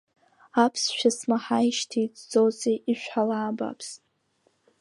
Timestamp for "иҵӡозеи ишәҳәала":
2.07-3.37